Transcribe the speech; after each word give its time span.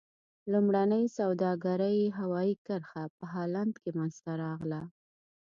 لومړنۍ 0.51 1.05
سوداګرۍ 1.17 1.99
هوایي 2.19 2.53
کرښه 2.65 3.03
په 3.17 3.25
هالند 3.33 3.73
کې 3.81 3.89
منځته 3.97 4.31
راغله. 4.43 4.81